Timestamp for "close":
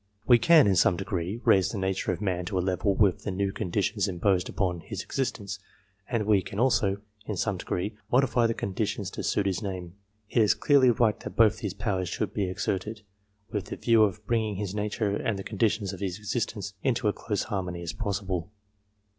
17.15-17.43